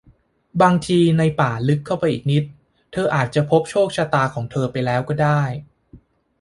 [0.61, 2.43] บางที ในป่าลึกเข้าไปอีกนิด
[2.91, 5.41] เธออาจจะพบโชคชะตาของเธอไปแล้วก็ได้